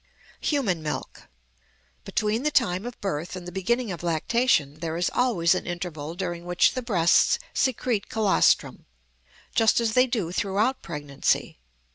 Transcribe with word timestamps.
Human 0.39 0.81
Milk. 0.81 1.27
Between 2.05 2.41
the 2.41 2.49
time 2.49 2.87
of 2.87 2.99
birth 3.01 3.35
and 3.35 3.47
the 3.47 3.51
beginning 3.51 3.91
of 3.91 4.01
lactation 4.01 4.79
there 4.79 4.97
is 4.97 5.11
always 5.13 5.53
an 5.53 5.67
interval 5.67 6.15
during 6.15 6.43
which 6.43 6.73
the 6.73 6.81
breasts 6.81 7.37
secrete 7.53 8.09
colostrum, 8.09 8.87
just 9.53 9.79
as 9.79 9.93
they 9.93 10.07
do 10.07 10.31
throughout 10.31 10.81
pregnancy. 10.81 11.59